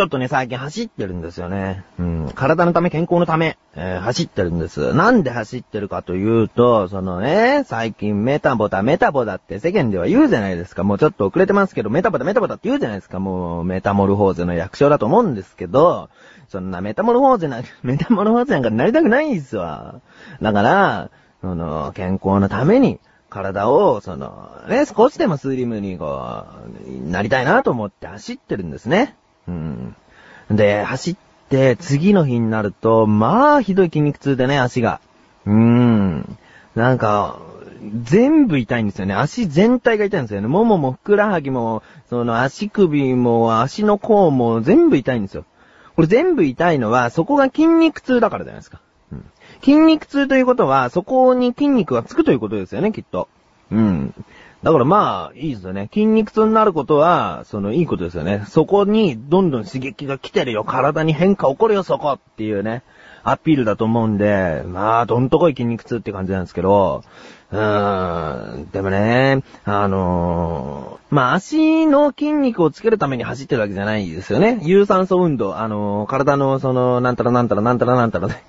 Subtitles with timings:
[0.00, 1.84] ちょっとね、最近走ってるんですよね。
[1.98, 2.32] うん。
[2.34, 4.94] 体のため、健康のため、えー、走ってるんです。
[4.94, 10.84] なんで走ってるかというと、そのね、最近メタボだ、メタボだって世間では言うじゃないですか。
[10.84, 13.20] もうちょっと遅れてますけど、メタボだ、メタボだって言うじゃないですか。
[13.20, 16.08] もう、メタモルフォーゼの略称だと思うんですけど、
[16.48, 19.96] そんなメタモルフォーゼな、 メタモルフォーゼなんかなりたくないんですわ。
[20.40, 21.10] だから、
[21.42, 26.46] その、健康のために、体を、その、ね、少しでもスリムにこ
[27.06, 29.14] う、なりたいなと思って走ってるんですね。
[30.50, 31.16] で、走っ
[31.48, 35.00] て、次の日になると、まあ、ひどい筋肉痛でね、足が。
[35.46, 36.38] うーん。
[36.74, 37.38] なんか、
[38.02, 39.14] 全部痛いんですよね。
[39.14, 40.48] 足全体が痛いんですよね。
[40.48, 45.44] もももふくらはぎも、その足首も足の甲も全部痛いんですよ。
[45.96, 48.80] これ全部痛いのは、そこが筋肉痛だからじゃないですか。
[49.12, 49.24] うん。
[49.60, 53.28] 筋肉痛ということは、そこに筋肉がつくということですよね、きっと。
[53.70, 54.14] うん。
[54.62, 55.88] だからまあ、いいですよね。
[55.92, 58.44] 筋肉痛になることは、その、いいことですよね。
[58.46, 60.64] そこに、どんどん刺激が来てるよ。
[60.64, 62.82] 体に変化起こるよ、そこっていうね、
[63.22, 67.04] アピールだと思うんで、まあ、どんとこい筋肉痛って感じなんですけど、
[67.52, 74.60] うーん、でもね、あのー、まあ、足の筋肉をつけるために走ってるわけじゃないですよね。
[74.62, 78.44] 有酸素運動、あのー、体のその、なんたらなんたらなんたらなんたらね。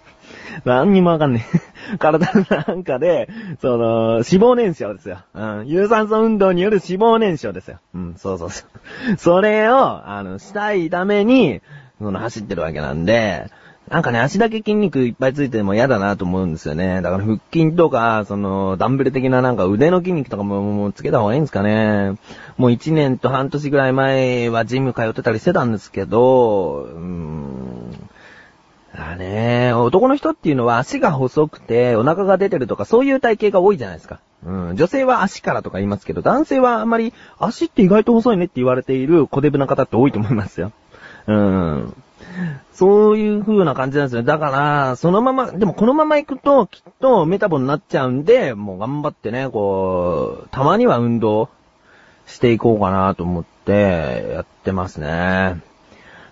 [0.66, 1.45] 何にもわかんね
[1.94, 1.97] え。
[1.97, 2.27] 体
[2.67, 3.30] なんかで、
[3.61, 5.17] その、脂肪燃焼ですよ。
[5.33, 5.67] うん。
[5.67, 7.77] 有酸素運動による脂肪燃焼ですよ。
[7.95, 8.66] うん、そうそうそ
[9.13, 9.17] う。
[9.17, 11.61] それを、あの、したいために、
[11.99, 13.47] その、走ってるわけなんで、
[13.89, 17.02] なんかね、足だけ筋肉いっぱいついても嫌だなと思うんですよね。
[17.02, 22.16] だから腹筋とか、その、ダンベル的ななんか腕の筋肉とかももうつけた方がいいんですかね。
[22.57, 28.09] もう1年と半年ぐらい前はジム通ってたりしてたんですけど、うーん
[28.95, 34.20] だね男の人っていうのは足が細くてお腹が出てるとかそういう体型が多いじゃないですか。
[34.45, 34.75] うん。
[34.75, 40.72] 女性は足からとか言いますけど、男性はあんまり足って意外と細いねって言われている小デブな方って多いと思いますよ。
[41.28, 41.94] うん。
[42.74, 44.24] そういう風な感じなんですよ。
[44.24, 51.50] だから、そのまま、でもこのまま行くと、きっとメタボになっちゃうんで、もう頑張ってね、こう、たまには運動
[52.25, 55.62] していこうかなと思ってやってますね。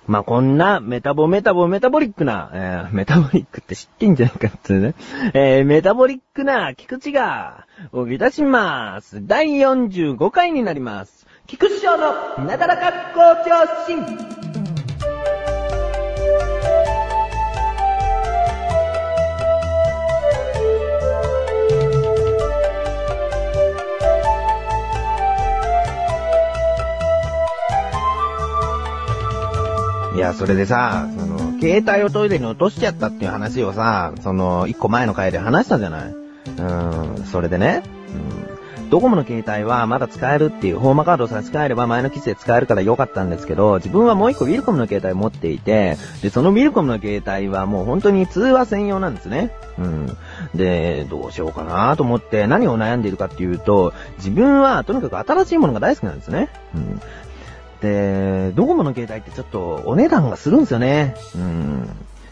[0.09, 4.96] まあ、こんなメタボメタボメタボリックな、えー、メタボリックって知ってんじゃないかってね。
[5.36, 9.28] えー、メタボリックな菊池が、おび出します。
[9.28, 11.28] 第45回になります。
[11.46, 14.38] 菊池賞のなだらか校長心。
[30.29, 36.16] や、それでさ、その、携帯をトイレに落としちゃったっていう話をさ、その、一個前の回で話したじゃない？
[36.57, 37.84] うん、それでね、
[38.78, 49.51] うん、ドコモの携帯はまだ使えるっていう、ホーマカードを差し替えれば前の機種で使えるからよかったんですけど、自分はもう一個ウィルコムの携帯持っていて、で、そのウィルコムの携帯はもう本当に通話専用なんですね。
[49.78, 50.18] うん。
[50.56, 56.50] で、どうしようかなと思って何を悩んでいるかっていうと、自分はとにかく新しいものが大好きなんですね。
[56.75, 57.01] うん。
[57.81, 61.16] で、ドコモの携帯ってちょっとお値段がするんですよね。
[61.35, 61.90] うん。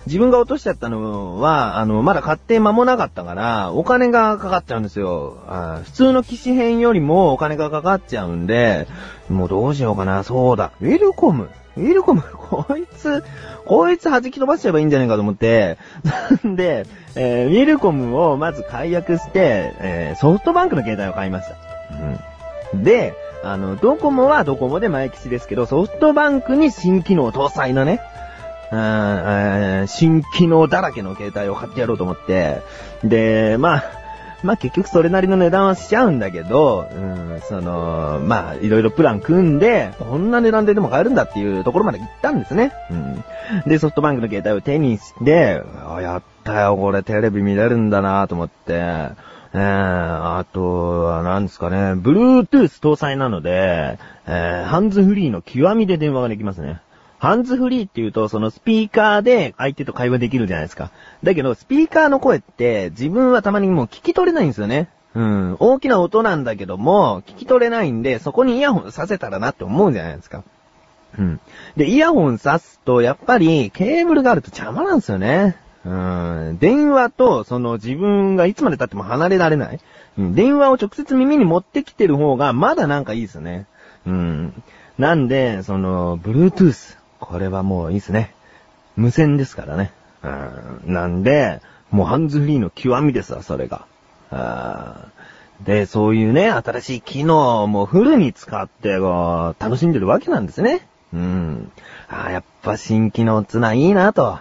[0.08, 5.38] 自分が落としちゃったのは、あの、まだ買って間もなかったから、お金がかかっちゃうんですよ。
[5.48, 8.88] あ普通の機種変よりもお金がかかっちゃうんで、
[9.30, 10.24] もうどうしようかな。
[10.24, 10.72] そうだ。
[10.82, 11.50] ウィルコム。
[11.76, 13.24] ウィルコム、 こいつ、
[13.66, 15.78] こいつ弾き飛ばしちゃえばいいんじゃないかと思って、
[16.44, 21.56] な んで、えー、ウィルコムをまず解約して、えー、ソフトバンクの携帯を買いました。
[22.74, 22.84] うん。
[22.84, 23.14] で、
[23.48, 28.02] あの、ドコモはドコモで前吉ですけど、ソフトバンクに新機能搭載のね、
[29.88, 32.62] 新機能だらけの携帯を買ってやろうと思って、
[33.06, 33.84] で、まあ、
[34.44, 42.74] まあ結局それなりの値段はしちゃうんだけど、うん、その、まあいろいろプラン組んで、こんな値段ででも買えるんだっていうところまで行ったんですね。
[42.92, 43.24] うん。
[43.66, 49.08] で、ソフトバンクの携帯を手にして、あ、やったよ、これテレビ見れるんだなと思って、
[49.54, 53.98] えー、あとは何ですかね、Bluetooth 搭載なので、
[54.28, 56.82] えー、ハンズフリーの極みで電話ができますね。
[57.20, 60.92] ハンズフリーって言うと、そのスピーカーで相手と会話できるじゃないですか。
[61.24, 64.90] だけど、スピーカーの声って自分はたまにもう聞き取れないんですよね。
[65.16, 65.58] うん。
[65.60, 70.44] 大きな音なんだけども、聞き取れないんで、そこにイヤホンさせたらなって思うじゃないですか。
[71.18, 71.40] うん。
[71.76, 75.56] で、イヤホンさすと、やっぱり、ケーブルがあると邪魔なんですよね。
[75.88, 75.90] う
[76.54, 79.80] ん、電話と、その自分がいつまで経っても離れられない。
[80.18, 83.68] うん、電話を直接耳に持ってきてる方が、まだなんかいいですね。
[84.06, 84.64] うん。
[84.98, 86.98] なんで、その、Bluetooth。
[87.22, 88.34] これはもういいですね。
[88.98, 89.94] 無線ですからね。
[90.24, 90.94] うん。
[90.94, 93.86] なんで、もうハンズフリーの極みですわ、それが。
[94.30, 95.06] あ
[95.64, 100.86] で、そういうね、新しい機能もフルに使って、こう、楽しんでるわけなんですね。
[101.14, 101.72] うん。
[102.10, 104.40] あ、やっぱ新機能つないいなと。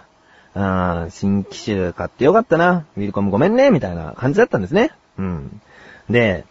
[0.57, 2.87] うん、新機種買ってよかったな。
[2.97, 4.91] ウィルコムごめんね、みたいな感じだったんですね。
[5.19, 5.61] うん。
[6.09, 6.47] で、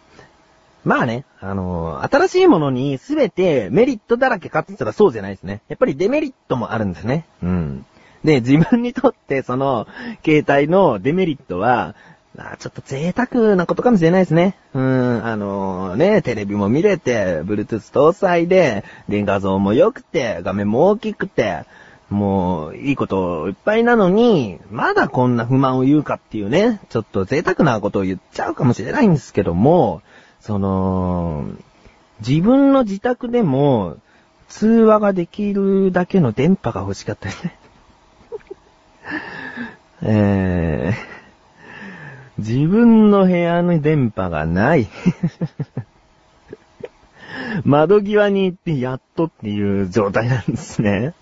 [0.84, 5.60] まあね、あのー、新しいものにすべてメリットだらけかって言ったらそうじゃないですね。
[5.68, 7.26] やっぱりデメリットもあるんですね。
[7.42, 7.84] うん。
[8.22, 9.88] で、自分にとってその、
[10.24, 11.96] 携帯のデメリットは、
[12.38, 14.56] あちょっと贅沢なことかもしれないですね。
[14.72, 21.64] うん、あのー、ね、テレビも見れて、Bluetooth 搭載で、で、画像も良くて、画面も大きくて、
[22.10, 30.02] もう、いいこといっぱいなのに、まだこんな不満を言うかっていうね、ちょっと贅沢なことを言っちゃうかもしれないんですけども、
[30.40, 31.46] その、
[32.26, 33.96] 自分の自宅でも、
[34.48, 37.58] 通話ができるだけの電波が欲しかったですね。
[40.02, 44.86] えー、自分の部屋の電波がない
[47.64, 51.14] 窓際に行ってやっとっていう状態なんですね。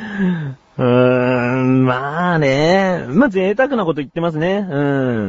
[0.78, 3.04] うーん、まあね。
[3.08, 4.66] まあ贅沢なこと言ってますね。
[4.70, 4.80] う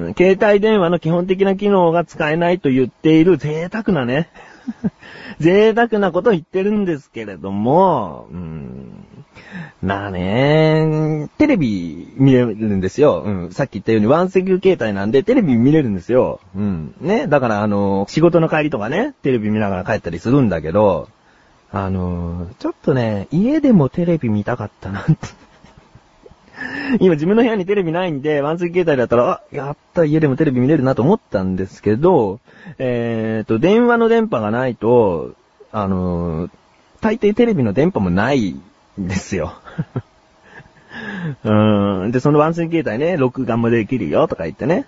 [0.10, 0.14] ん。
[0.18, 4.30] 携帯電話の基本的な機能が使えないと言っている贅沢なね。
[5.40, 9.06] 贅沢なこと言ってるんですけれども、うん。
[9.82, 13.24] まあね、テレビ見れるんですよ。
[13.26, 13.52] うん。
[13.52, 16.40] さっき言ったようにワンセグ携帯なんでテレビ見れるんですよ。
[16.56, 16.94] うん。
[17.02, 17.28] ね。
[17.28, 21.10] だからあの、仕事の帰りとかね、テレビ見ながら帰ったりするんだけど、
[21.74, 25.16] あのー、ちょっとね、家でもテレビ見たかったなって
[27.00, 32.40] 今自分の部屋にテレビないんで、ワンス携帯だったら、あ、やった家でもテレビ見れるなと思ったんですけど、
[32.78, 35.34] えーと、電話の電波がないと、
[35.72, 36.52] あのー、
[37.00, 38.62] 大抵テレビの電波もないん
[39.08, 39.54] ですよ。
[41.44, 42.12] うん。
[42.12, 44.86] で、そのワンス携帯ね、録画もできるよとか言ってね。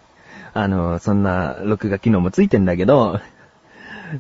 [0.54, 3.20] あのー、そんな録画機能もついてんだけど、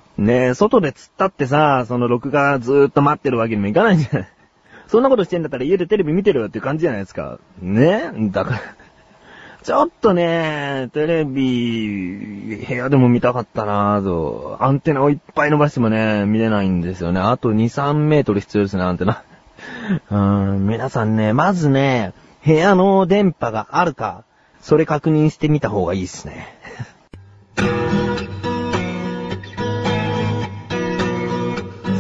[0.18, 4.28] ねえ、外で釣ったってさ、その録画ずーっと待ってるわけにもいかないじゃない。
[4.88, 7.40] そんなことしてんだったら家でテレビ見てるよっていう感じじゃないですか。
[7.62, 8.60] ねだから
[9.64, 14.58] ちょっとね、テレビ、部屋でも見たかったなぁと。
[14.60, 17.22] アンテナをいっぱい伸ばしてもね、見れないんですよね。
[17.22, 19.24] あと2、3メートル必要ですね、アンテナ。
[20.12, 22.14] うーん、皆さんね、まずね、
[22.46, 24.26] 部屋の電波があるか、
[24.60, 26.48] それ確認してみた方がいいっすね。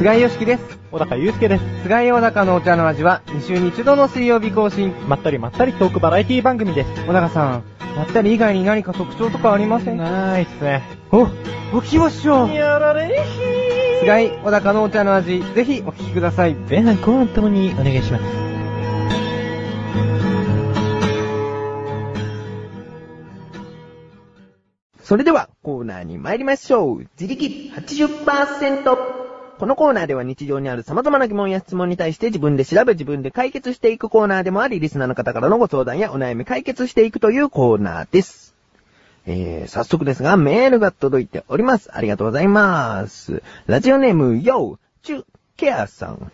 [0.03, 0.79] 菅井よしきです。
[0.91, 1.83] 小高祐介です。
[1.83, 4.93] 菅井小高のお茶の味は2週に1度の水曜日更新。
[5.07, 7.05] まったりまったりトークバラエティ番組です。
[7.07, 7.63] 小高さん、
[7.95, 9.97] まったり以外に何か特徴とかありません？
[9.97, 10.83] ないっすね。
[11.09, 11.29] お、
[11.77, 12.53] おきましょう。
[12.53, 13.99] やられひー。
[14.01, 16.55] 菅井小高のお茶の味、ぜひお聞きください。
[16.55, 18.23] 前半後半ともにお願いします。
[25.01, 27.05] それでは、コーナーに参りましょう。
[27.17, 29.12] 自力80%。
[29.63, 38.55] このコーナーでは日常にある様々な疑問や質問に対して自分で調べ自分で解決していくコーナーでもあり、リスナーの方からのご相談やお悩み解決していくというコーナーです。
[39.25, 41.95] えー、早速ですが、メールが届いております。
[41.95, 43.41] ありがとうございます。
[43.65, 45.25] ラジオネーム、ヨー、チュ、
[45.55, 46.29] ケアさん。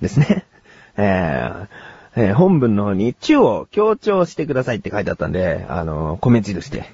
[0.00, 0.46] ですね。
[0.96, 6.84] えー、えー、本文の方に、チュを強調してくださいって書いてあったんで、あのー、米印で。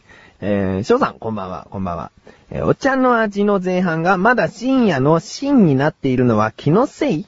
[0.40, 2.10] えー、翔さん、こんばんは、こんばんは。
[2.50, 7.26] えお茶の味の前半がまだ深夜の深になっているのは気のせい？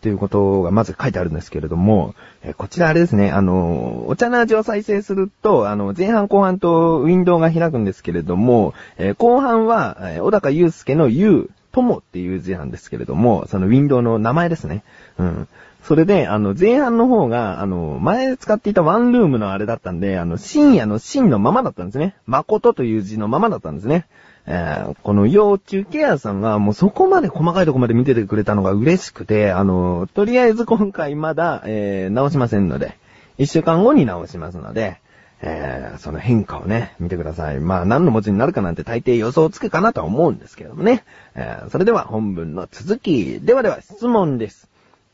[0.00, 14.82] ということがまず書いてあるんですけれども、えこちらあれですね、あの、お茶の味を再生すると、あの、前半後半とウィンドウが開くんですけれども、え後半は、え小高祐介の U、友っていう字なんですけれども、そのウィンドウの名前ですね。
[15.18, 15.48] うん。
[15.82, 22.14] それで、あの、前半の方が、あの、前使っていたワンルームのあれだったんで、あの、深夜の深のままだったんですね。
[22.26, 24.06] 誠という字のままだったんですね。
[24.50, 32.96] えー、この幼虫ケアさんがもうそこまで細かいとこまで見ててくれたのが嬉しくて、あの、とりあえず今回まだ、えー、直しませんので、
[33.36, 35.00] 一週間後に直しますので、
[35.40, 37.60] えー、その変化をね、見てください。
[37.60, 41.04] まあ、何の文字になるかなんて大抵予想つくかなとは思うんですけどもね。
[41.34, 43.40] えー、それでは本文の続き。
[43.40, 44.68] ではでは質問です。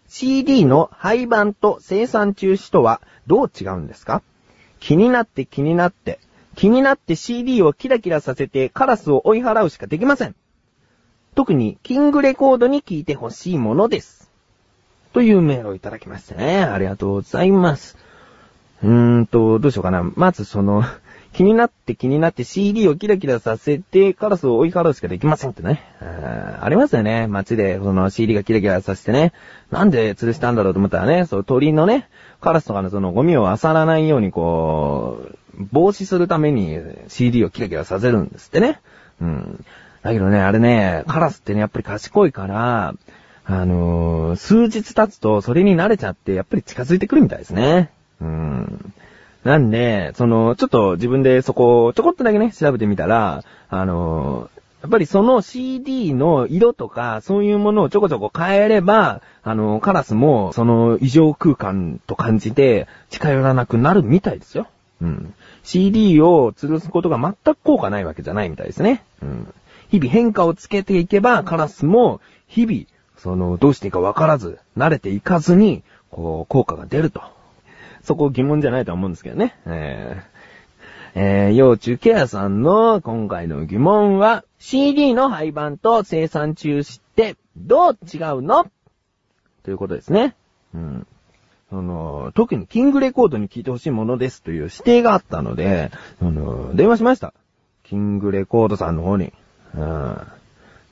[0.09, 4.23] CD の廃盤と生産中止とはどう違うんですか？
[4.81, 6.21] 気になって気になって、
[6.57, 10.35] 気になって CD をキラキラさせてカラスを追い払うしかできません。
[11.35, 14.31] 特に、キングレコードに聞いてほしいものです。
[15.13, 16.63] というメールをいただきましたね。
[16.63, 17.97] ありがとうございます。
[18.85, 20.03] うーんと、どうしようかな。
[20.15, 20.85] まずその、
[21.33, 25.83] 気になって気になって CD をキラキラさせてカラスを追い払うしかできませんってね。
[26.01, 27.27] あありますよね。
[27.27, 29.33] 街でその CD がキラキラさせてね。
[29.73, 32.09] なんで吊るしたんだろうと思ったらね、そう鳥のね、
[32.41, 35.37] カラスとかのそのゴミを漁らないようにこう、
[35.73, 38.79] 防止するために CD をキラキラさせるんですってね。
[39.21, 39.65] うん。
[40.03, 42.95] だけどね、あれね、カラスってね、やっぱり賢いから、
[43.45, 47.91] あのー数日経つとそれに慣れちゃって、やっぱり近づいてくるみたいですね。
[48.21, 48.95] うん。
[49.45, 54.51] なんで、その、ちょっと自分でそこをちょこっとだけね、調べてみたら、あの
[54.85, 64.69] やっぱりその CD の色とか、そういうものをちょこちょこ変えれば、あの、カラスも、その異常空間と感じて、近寄らなくなるみたいですよ。
[65.01, 65.35] うん。
[65.63, 69.03] CD を吊るすことが全く効果ないわけじゃないみたいですね。
[69.23, 69.55] うん。
[69.89, 72.81] 日々変化をつけていけば、カラスも、日々、
[73.17, 77.23] その、どうしていいかわからず、慣れていかずに、こう、効果が出ると。
[78.05, 79.57] そこ疑問じゃないと思うんですけどね。
[79.67, 80.35] えー
[81.17, 88.67] えー、幼虫ケアさんの今回の疑問は、CD の廃盤と生産中止ってどう違うの？
[89.63, 90.35] ということですね。
[90.75, 91.07] うん。
[91.71, 97.33] その、特にキングレコードに聞いてほしいものですという指定があったので、その、電話しました。
[97.85, 99.33] キングレコードさんの方に。
[99.75, 100.19] うん。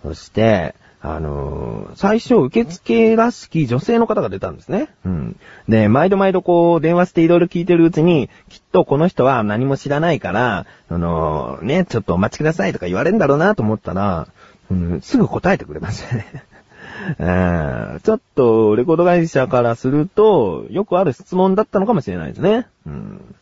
[0.03, 4.89] そして、あのー最初受付らしき女性の方が出たんですね。
[5.05, 5.37] うん。
[5.69, 14.29] で、毎度毎度こう、電話していろいろ聞いてるうちに、きっとこの人は何も知らないから、あのーね、ちょっとお待ちくださいとか言われるんだろうなと思ったら、
[14.71, 16.27] うん、すぐ答えてくれましたね。
[17.19, 22.69] うんちょっと、レコード会社からすると、よくある質問だったのかもしれないですね。
[22.87, 23.35] うん。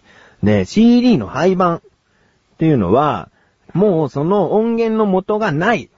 [0.42, 1.80] で、CD の廃盤っ
[2.58, 3.28] ていうのは、
[3.74, 5.90] もうその音源の元がない。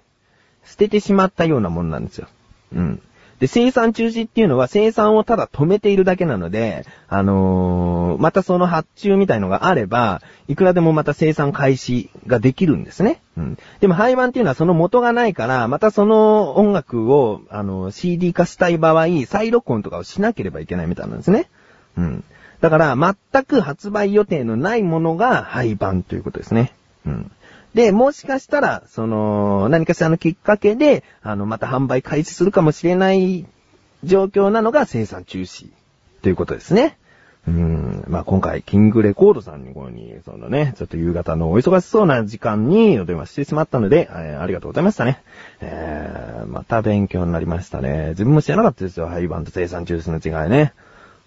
[0.64, 2.28] 捨ててしまったようなもんなんですよ。
[2.74, 3.02] うん。
[3.42, 13.20] で、生産中止っていうのは生産をただ止めているだけなので、あのーまたその発注みたいのがあれば、いくらでもまた生産開始ができるんですね。
[13.36, 13.58] うん。
[13.80, 21.48] でも廃盤っていうのはその元がないから、またその音楽を、あの、CD 化したい場合、再録音とかをしなければいけないみたいなんですね。
[21.96, 22.24] うん。
[22.60, 26.74] だから、全く発売予定のないものが廃盤ということですね。
[27.06, 27.32] うん。
[27.74, 33.46] で、もしかしたら、その、何かしらのきっかけで、あの、また販売開始するかもしれない
[34.04, 35.68] 状況なのが生産中止
[36.22, 36.98] ということですね。
[37.48, 38.04] うん。
[38.06, 45.22] まあ、今回、キングレコードさんにこに、そのね、ちょっと夕方のお忙しそうな時間にお電話してしまったので、えーありがとうございましたね。
[45.60, 48.10] えー、また勉強になりましたね。
[48.10, 50.72] 自分も知らなかったですよ、廃盤と生産中止の違いね。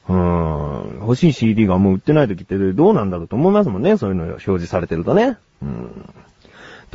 [0.08, 1.00] うーん。
[1.02, 3.98] 欲しい CD がもう売ってない時ってどうなんだろうと思いますもんね。
[3.98, 5.38] そういうの表示されてるとね。
[5.62, 6.10] うん。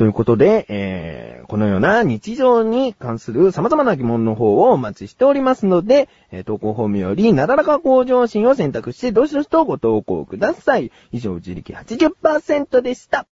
[0.01, 10.91] ということで、えー、このような日常に関する様々な疑問の方をお待ちしておりますので、えー投稿フォームよりなだらか向上心を選択して、どしどしとご投稿ください。
[11.11, 13.27] 以上、自力80%でした。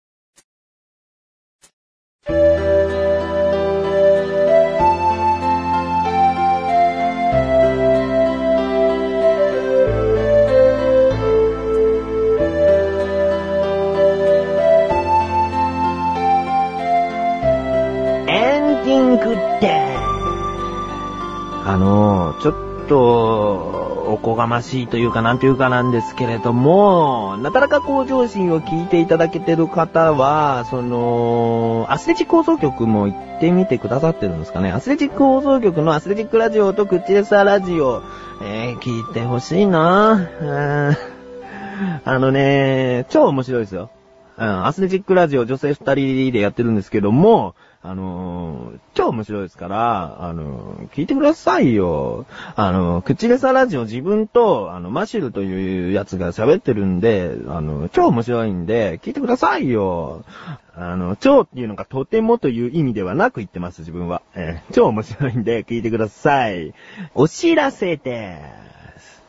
[18.88, 19.67] エンディングです。
[21.65, 34.72] あの、ちょっと、おこがましいというかなんというかなんですけれども、なだらか向上心を聞いていただけてる方は、その、アスレチック放送局も行ってみてくださってるんですかね。
[34.72, 38.01] アスレチック放送局のアスレチックラジオとクッチレスターラジオ、
[38.41, 40.98] えー、聞いてほしいなうん
[42.06, 43.89] あのね、超面白いですよ。
[44.39, 52.25] アスレチックラジオ女性二人でやってるんですけども、あのー超面白いですから、あのー聞いてくださいよ。
[52.56, 60.24] あのー口レサラジオ自分と、あの、マシルというやつが喋ってるんで、あの、超面白いんで、聞いてくださいよ。
[60.75, 64.22] あの、超っていうのがとてもという意味ではなく言ってます、自分は。
[64.36, 66.75] えー超面白いんで、聞いてください。
[67.15, 68.38] お知らせで
[69.00, 69.24] す。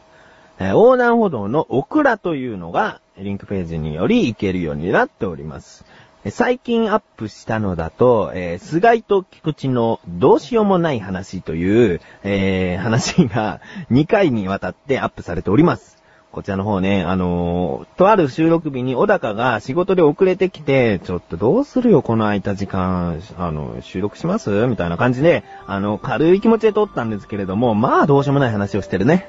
[0.61, 5.85] え横断歩道のオクラというのが、リンクページにより行けるようになっております。
[6.31, 13.61] 最近アップしたのだと、えー菅井と菊池のどうしようもない話という、えー話が
[13.91, 15.97] 2回にわたってアップされております。
[16.31, 24.67] こちらの方ね、あのーとある収録日に小高が仕事で遅れてきて、ちょっとどうするよ、この空いた時間、あの、収録します？
[24.67, 29.29] みたいな感じで、あの、軽い気持ちで撮ったんですけれども、まあどうしようもない話をしてるね。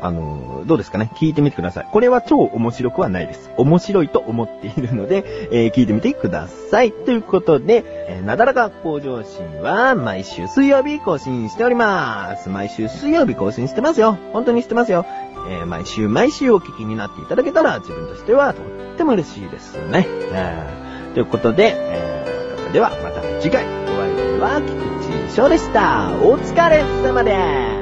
[0.00, 1.10] あの、どうですかね？
[1.16, 1.88] 聞いてみてください。
[1.90, 3.50] これは超面白くはないです。
[3.56, 6.92] 面白いと思っているので、えー聞いてみてください。
[6.92, 12.48] ということで、えーなだらか向上心は毎週水曜日更新しております。
[12.48, 14.16] 毎週水曜日更新してますよ。
[14.32, 15.04] 本当にしてますよ。
[15.48, 18.64] えー毎週毎週お聞きになっていただけたら自分としてはとっ
[18.96, 20.06] ても嬉しいですね。
[20.32, 24.72] えーということで、えーではまた次回お会いは菊
[25.26, 26.10] 池翔でした。
[26.22, 27.30] お疲れ様で
[27.70, 27.73] す。